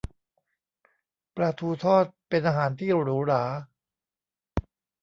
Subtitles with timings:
[1.35, 3.43] ปลาทูทอดเป็นอาหารที่หรูหรา